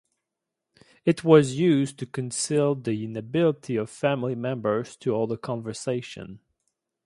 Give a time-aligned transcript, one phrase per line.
[1.05, 6.39] It was used to conceal the inability of family members to hold a conversation.